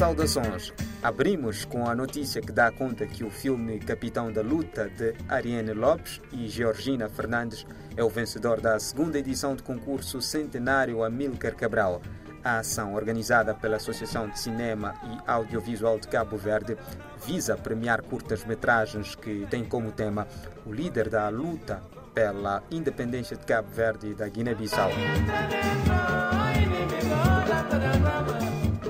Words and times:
Saudações! 0.00 0.72
Abrimos 1.02 1.66
com 1.66 1.86
a 1.86 1.94
notícia 1.94 2.40
que 2.40 2.50
dá 2.50 2.72
conta 2.72 3.06
que 3.06 3.22
o 3.22 3.28
filme 3.28 3.78
Capitão 3.78 4.32
da 4.32 4.40
Luta 4.40 4.88
de 4.88 5.14
Ariane 5.28 5.74
Lopes 5.74 6.22
e 6.32 6.48
Georgina 6.48 7.06
Fernandes 7.06 7.66
é 7.94 8.02
o 8.02 8.08
vencedor 8.08 8.62
da 8.62 8.80
segunda 8.80 9.18
edição 9.18 9.54
do 9.54 9.62
concurso 9.62 10.22
Centenário 10.22 11.04
Amílcar 11.04 11.54
Cabral. 11.54 12.00
A 12.42 12.60
ação, 12.60 12.94
organizada 12.94 13.52
pela 13.52 13.76
Associação 13.76 14.26
de 14.26 14.40
Cinema 14.40 14.94
e 15.04 15.30
Audiovisual 15.30 15.98
de 15.98 16.08
Cabo 16.08 16.38
Verde, 16.38 16.78
visa 17.26 17.54
premiar 17.54 18.00
curtas-metragens 18.00 19.14
que 19.14 19.46
têm 19.50 19.66
como 19.66 19.92
tema 19.92 20.26
o 20.64 20.72
líder 20.72 21.10
da 21.10 21.28
luta 21.28 21.82
pela 22.14 22.62
independência 22.70 23.36
de 23.36 23.44
Cabo 23.44 23.68
Verde 23.68 24.12
e 24.12 24.14
da 24.14 24.26
Guiné-Bissau. 24.26 24.92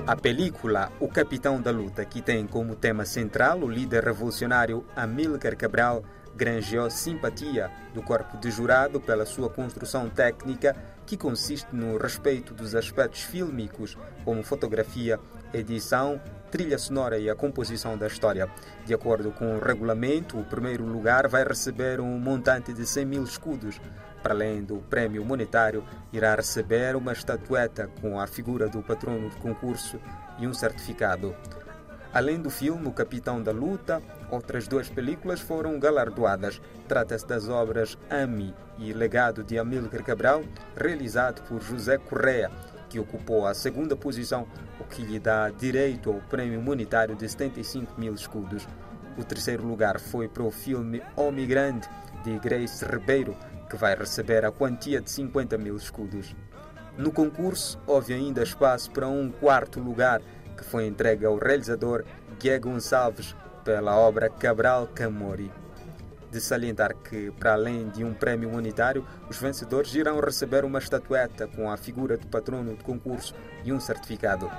A 0.07 0.15
película 0.15 0.91
O 0.99 1.07
Capitão 1.07 1.61
da 1.61 1.69
Luta, 1.69 2.03
que 2.03 2.23
tem 2.23 2.47
como 2.47 2.75
tema 2.75 3.05
central 3.05 3.59
o 3.59 3.69
líder 3.69 4.03
revolucionário 4.03 4.83
Amílcar 4.95 5.55
Cabral, 5.55 6.03
granjeou 6.35 6.89
simpatia 6.89 7.69
do 7.93 8.01
corpo 8.01 8.35
de 8.37 8.49
jurado 8.49 8.99
pela 8.99 9.27
sua 9.27 9.47
construção 9.47 10.09
técnica, 10.09 10.75
que 11.05 11.15
consiste 11.15 11.67
no 11.71 11.97
respeito 11.97 12.51
dos 12.51 12.73
aspectos 12.73 13.21
fílmicos, 13.21 13.95
como 14.25 14.43
fotografia, 14.43 15.19
edição, 15.53 16.19
trilha 16.49 16.79
sonora 16.79 17.19
e 17.19 17.29
a 17.29 17.35
composição 17.35 17.95
da 17.95 18.07
história. 18.07 18.49
De 18.85 18.95
acordo 18.95 19.31
com 19.31 19.55
o 19.55 19.59
regulamento, 19.59 20.39
o 20.39 20.43
primeiro 20.43 20.83
lugar 20.83 21.27
vai 21.27 21.43
receber 21.43 21.99
um 21.99 22.17
montante 22.17 22.73
de 22.73 22.87
100 22.87 23.05
mil 23.05 23.23
escudos. 23.23 23.79
Para 24.21 24.33
além 24.33 24.63
do 24.63 24.77
prémio 24.77 25.25
monetário, 25.25 25.83
irá 26.13 26.35
receber 26.35 26.95
uma 26.95 27.11
estatueta 27.11 27.89
com 27.99 28.19
a 28.19 28.27
figura 28.27 28.67
do 28.67 28.81
patrono 28.83 29.29
do 29.29 29.35
concurso 29.37 29.99
e 30.37 30.47
um 30.47 30.53
certificado. 30.53 31.35
Além 32.13 32.41
do 32.41 32.49
filme 32.49 32.87
O 32.87 32.91
Capitão 32.91 33.41
da 33.41 33.51
Luta, 33.51 34.01
outras 34.29 34.67
duas 34.67 34.89
películas 34.89 35.39
foram 35.39 35.79
galardoadas. 35.79 36.61
Trata-se 36.87 37.25
das 37.25 37.47
obras 37.47 37.97
Ami 38.09 38.53
e 38.77 38.91
Legado 38.91 39.43
de 39.43 39.57
Amílcar 39.57 40.03
Cabral, 40.03 40.43
realizado 40.75 41.41
por 41.47 41.61
José 41.61 41.97
Correa, 41.97 42.51
que 42.89 42.99
ocupou 42.99 43.47
a 43.47 43.53
segunda 43.53 43.95
posição, 43.95 44.45
o 44.77 44.83
que 44.83 45.01
lhe 45.01 45.19
dá 45.19 45.49
direito 45.49 46.09
ao 46.11 46.19
prémio 46.19 46.61
monetário 46.61 47.15
de 47.15 47.27
75 47.29 47.99
mil 47.99 48.13
escudos. 48.13 48.67
O 49.17 49.23
terceiro 49.23 49.65
lugar 49.65 49.97
foi 49.97 50.27
para 50.27 50.43
o 50.43 50.51
filme 50.51 51.01
Homem 51.15 51.47
Grande, 51.47 51.87
de 52.25 52.37
Grace 52.39 52.83
Ribeiro, 52.85 53.35
que 53.71 53.77
vai 53.77 53.95
receber 53.95 54.43
a 54.43 54.51
quantia 54.51 54.99
de 54.99 55.09
50 55.09 55.57
mil 55.57 55.77
escudos. 55.77 56.35
No 56.97 57.09
concurso, 57.09 57.79
houve 57.87 58.13
ainda 58.13 58.43
espaço 58.43 58.91
para 58.91 59.07
um 59.07 59.31
quarto 59.31 59.79
lugar, 59.79 60.21
que 60.57 60.63
foi 60.65 60.85
entregue 60.85 61.25
ao 61.25 61.37
realizador 61.37 62.03
Guia 62.37 62.59
Gonçalves 62.59 63.33
pela 63.63 63.95
obra 63.95 64.29
Cabral 64.29 64.87
Camori. 64.87 65.49
De 66.29 66.41
salientar 66.41 66.93
que, 66.95 67.31
para 67.31 67.53
além 67.53 67.87
de 67.89 68.03
um 68.03 68.13
prémio 68.13 68.49
monetário, 68.49 69.05
os 69.29 69.37
vencedores 69.37 69.95
irão 69.95 70.19
receber 70.19 70.65
uma 70.65 70.79
estatueta 70.79 71.47
com 71.47 71.71
a 71.71 71.77
figura 71.77 72.17
do 72.17 72.27
patrono 72.27 72.75
do 72.75 72.83
concurso 72.83 73.33
e 73.63 73.71
um 73.71 73.79
certificado. 73.79 74.51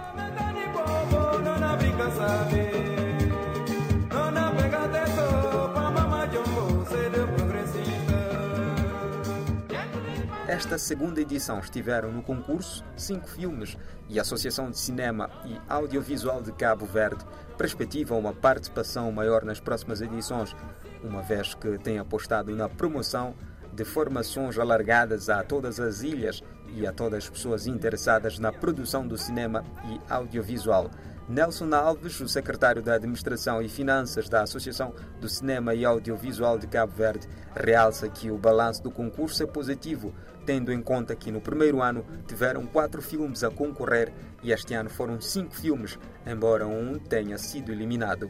Esta 10.52 10.76
segunda 10.76 11.18
edição 11.18 11.60
estiveram 11.60 12.12
no 12.12 12.22
concurso 12.22 12.84
cinco 12.94 13.26
filmes 13.26 13.74
e 14.06 14.18
a 14.18 14.20
Associação 14.20 14.70
de 14.70 14.78
Cinema 14.78 15.30
e 15.46 15.58
Audiovisual 15.66 16.42
de 16.42 16.52
Cabo 16.52 16.84
Verde 16.84 17.24
perspectiva 17.56 18.14
uma 18.14 18.34
participação 18.34 19.10
maior 19.10 19.46
nas 19.46 19.60
próximas 19.60 20.02
edições, 20.02 20.54
uma 21.02 21.22
vez 21.22 21.54
que 21.54 21.78
tem 21.78 21.98
apostado 21.98 22.54
na 22.54 22.68
promoção 22.68 23.34
de 23.72 23.82
formações 23.82 24.58
alargadas 24.58 25.30
a 25.30 25.42
todas 25.42 25.80
as 25.80 26.02
ilhas 26.02 26.42
e 26.74 26.86
a 26.86 26.92
todas 26.92 27.24
as 27.24 27.30
pessoas 27.30 27.66
interessadas 27.66 28.38
na 28.38 28.52
produção 28.52 29.08
do 29.08 29.16
cinema 29.16 29.64
e 29.86 30.12
audiovisual. 30.12 30.90
Nelson 31.32 31.74
Alves, 31.74 32.20
o 32.20 32.28
secretário 32.28 32.82
da 32.82 32.92
Administração 32.92 33.62
e 33.62 33.68
Finanças 33.68 34.28
da 34.28 34.42
Associação 34.42 34.94
do 35.18 35.30
Cinema 35.30 35.74
e 35.74 35.82
Audiovisual 35.82 36.58
de 36.58 36.66
Cabo 36.66 36.92
Verde, 36.92 37.26
realça 37.56 38.06
que 38.06 38.30
o 38.30 38.36
balanço 38.36 38.82
do 38.82 38.90
concurso 38.90 39.42
é 39.42 39.46
positivo, 39.46 40.12
tendo 40.44 40.70
em 40.70 40.82
conta 40.82 41.16
que 41.16 41.30
no 41.30 41.40
primeiro 41.40 41.80
ano 41.80 42.04
tiveram 42.28 42.66
quatro 42.66 43.00
filmes 43.00 43.42
a 43.42 43.50
concorrer 43.50 44.12
e 44.42 44.52
este 44.52 44.74
ano 44.74 44.90
foram 44.90 45.22
cinco 45.22 45.54
filmes, 45.54 45.98
embora 46.26 46.66
um 46.66 46.98
tenha 46.98 47.38
sido 47.38 47.72
eliminado. 47.72 48.28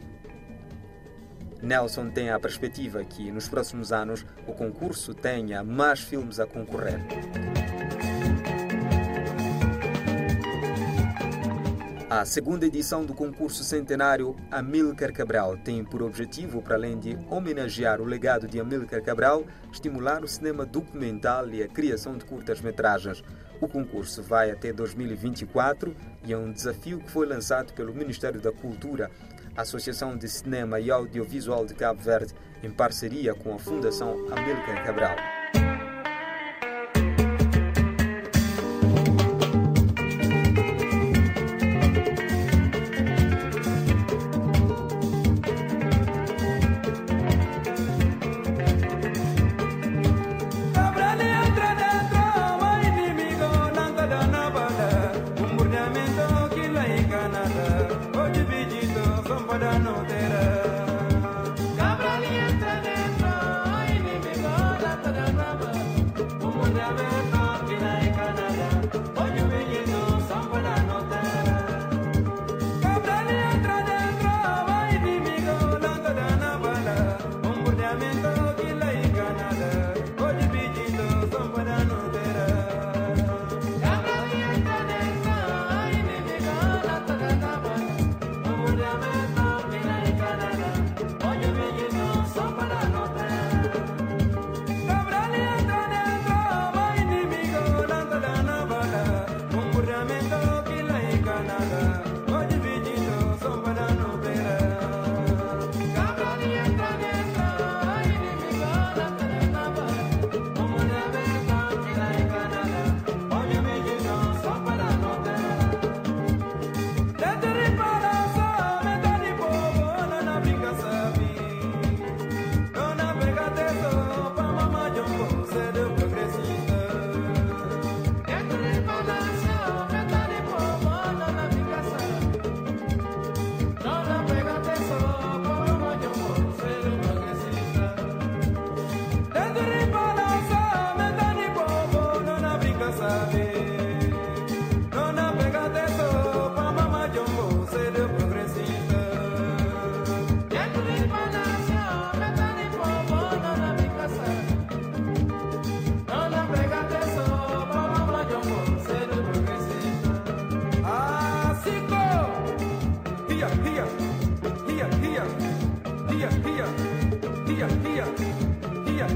Nelson 1.61 2.09
tem 2.09 2.29
a 2.29 2.39
perspectiva 2.39 3.03
que 3.03 3.29
nos 3.33 3.49
próximos 3.49 3.91
anos 3.91 4.25
o 4.47 4.53
concurso 4.53 5.13
tenha 5.13 5.61
mais 5.61 5.99
filmes 5.99 6.39
a 6.39 6.47
concorrer. 6.47 7.01
A 12.15 12.25
segunda 12.25 12.67
edição 12.67 13.03
do 13.03 13.15
concurso 13.15 13.63
centenário 13.63 14.35
Amílcar 14.51 15.11
Cabral 15.11 15.57
tem 15.57 15.83
por 15.83 16.03
objetivo, 16.03 16.61
para 16.61 16.75
além 16.75 16.99
de 16.99 17.17
homenagear 17.27 17.99
o 17.99 18.05
legado 18.05 18.47
de 18.47 18.59
Amílcar 18.59 19.01
Cabral, 19.01 19.43
estimular 19.71 20.23
o 20.23 20.27
cinema 20.27 20.63
documental 20.63 21.49
e 21.49 21.63
a 21.63 21.67
criação 21.67 22.15
de 22.15 22.23
curtas-metragens. 22.23 23.23
O 23.59 23.67
concurso 23.67 24.21
vai 24.21 24.51
até 24.51 24.71
2024 24.71 25.95
e 26.23 26.31
é 26.31 26.37
um 26.37 26.51
desafio 26.51 26.99
que 26.99 27.09
foi 27.09 27.25
lançado 27.25 27.73
pelo 27.73 27.95
Ministério 27.95 28.39
da 28.39 28.51
Cultura, 28.51 29.09
a 29.57 29.63
Associação 29.63 30.15
de 30.15 30.29
Cinema 30.29 30.79
e 30.79 30.91
Audiovisual 30.91 31.65
de 31.65 31.73
Cabo 31.73 31.99
Verde, 31.99 32.35
em 32.61 32.69
parceria 32.69 33.33
com 33.33 33.55
a 33.55 33.59
Fundação 33.59 34.11
Amílcar 34.31 34.85
Cabral. 34.85 35.32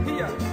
here. 0.05 0.46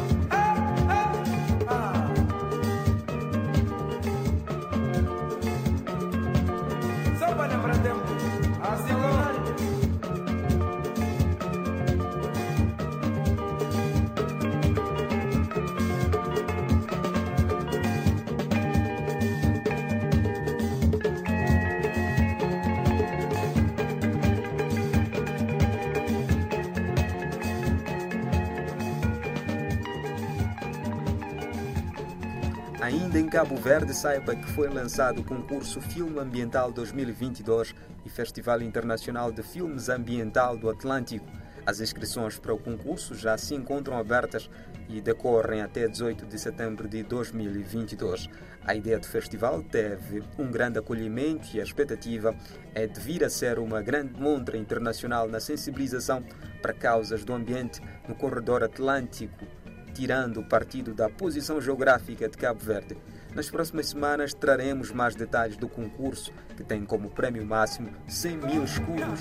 Ainda 32.85 33.19
em 33.19 33.27
Cabo 33.27 33.57
Verde, 33.57 33.95
saiba 33.95 34.37
que 34.37 34.47
foi 34.51 34.69
lançado 34.69 35.23
o 35.23 35.25
concurso 35.25 35.81
Filme 35.81 36.21
Ambiental 36.21 36.71
2022 36.71 37.75
e 38.05 38.11
Festival 38.11 38.61
Internacional 38.61 39.33
de 39.33 39.43
Filmes 39.43 39.89
Ambiental 39.89 40.55
do 40.55 40.69
Atlântico. 40.69 41.25
As 41.65 41.81
inscrições 41.81 42.39
para 42.39 42.53
o 42.53 42.59
concurso 42.59 43.15
já 43.15 43.39
se 43.39 43.55
encontram 43.55 43.97
abertas 43.97 44.51
e 44.87 45.01
decorrem 45.01 45.63
até 45.63 45.89
18 45.89 46.27
de 46.27 46.39
setembro 46.39 46.87
de 46.87 47.03
2022. 47.03 48.29
A 48.67 48.75
ideia 48.75 48.99
do 48.99 49.07
festival 49.07 49.63
teve 49.63 50.23
um 50.39 50.51
grande 50.51 50.79
acolhimento 50.79 51.57
e 51.57 51.61
a 51.61 51.65
expectativa 51.65 52.37
é 52.75 52.87
de 52.87 53.01
vir 53.01 53.25
a 53.25 53.31
ser 53.31 53.59
uma 53.59 53.81
grande 53.81 54.13
montra 54.21 54.59
internacional 54.59 55.27
na 55.27 55.41
sensibilização 55.41 56.23
para 56.61 56.75
causas 56.75 57.25
do 57.25 57.33
ambiente 57.33 57.81
no 58.07 58.15
corredor 58.15 58.63
atlântico 58.63 59.47
tirando 59.95 60.43
partido 60.43 60.93
da 60.93 61.09
posição 61.09 61.61
geográfica 61.61 62.29
de 62.29 62.37
Cabo 62.37 62.61
Verde. 62.61 62.97
Nas 63.35 63.49
próximas 63.49 63.89
semanas 63.89 64.35
traremos 64.35 64.91
mais 64.91 65.15
detalhes 65.15 65.57
do 65.57 65.69
concurso, 65.69 66.33
que 66.57 66.65
tem 66.65 66.85
como 66.85 67.11
prêmio 67.11 67.47
máximo 67.47 67.91
100 68.09 68.37
mil 68.39 68.65
escudos. 68.65 69.21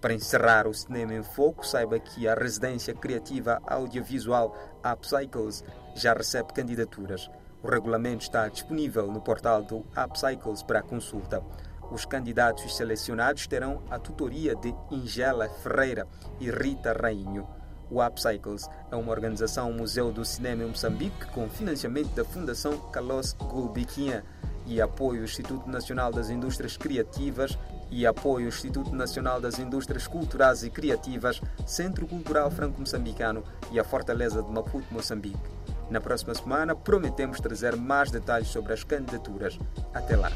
Para 0.00 0.12
encerrar 0.12 0.66
o 0.66 0.74
Cinema 0.74 1.14
em 1.14 1.22
Foco, 1.22 1.66
saiba 1.66 1.98
que 1.98 2.28
a 2.28 2.34
residência 2.34 2.94
criativa 2.94 3.62
audiovisual 3.66 4.54
Upcycles 4.84 5.64
já 5.94 6.12
recebe 6.12 6.52
candidaturas. 6.52 7.30
O 7.62 7.68
regulamento 7.68 8.22
está 8.22 8.46
disponível 8.48 9.10
no 9.10 9.22
portal 9.22 9.62
do 9.62 9.78
Upcycles 9.96 10.62
para 10.62 10.82
consulta. 10.82 11.42
Os 11.90 12.04
candidatos 12.04 12.76
selecionados 12.76 13.46
terão 13.46 13.82
a 13.90 13.98
tutoria 13.98 14.54
de 14.54 14.74
Ingela 14.90 15.48
Ferreira 15.48 16.06
e 16.40 16.50
Rita 16.50 16.92
Rainho. 16.92 17.46
O 17.90 18.02
Upcycles 18.02 18.68
é 18.90 18.96
uma 18.96 19.12
organização 19.12 19.72
Museu 19.72 20.10
do 20.10 20.24
Cinema 20.24 20.64
em 20.64 20.68
Moçambique 20.68 21.26
com 21.26 21.48
financiamento 21.48 22.14
da 22.14 22.24
Fundação 22.24 22.78
Carlos 22.90 23.34
Gulbenkian 23.34 24.22
e 24.66 24.80
apoio 24.80 25.20
ao 25.20 25.24
Instituto 25.24 25.68
Nacional 25.68 26.10
das 26.10 26.30
Indústrias 26.30 26.76
Criativas 26.76 27.58
e 27.90 28.06
apoio 28.06 28.46
ao 28.46 28.48
Instituto 28.48 28.94
Nacional 28.94 29.40
das 29.40 29.58
Indústrias 29.58 30.06
Culturais 30.06 30.62
e 30.62 30.70
Criativas, 30.70 31.40
Centro 31.66 32.06
Cultural 32.06 32.50
Franco-Moçambicano 32.50 33.44
e 33.70 33.78
a 33.78 33.84
Fortaleza 33.84 34.42
de 34.42 34.50
Maputo, 34.50 34.86
Moçambique. 34.90 35.38
Na 35.90 36.00
próxima 36.00 36.34
semana 36.34 36.74
prometemos 36.74 37.40
trazer 37.40 37.76
mais 37.76 38.10
detalhes 38.10 38.48
sobre 38.48 38.72
as 38.72 38.82
candidaturas. 38.82 39.58
Até 39.92 40.16
lá! 40.16 40.30